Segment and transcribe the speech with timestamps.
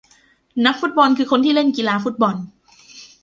[0.65, 2.35] นักฟุตบอลคือคนที่เล่นกีฬาฟุตบอล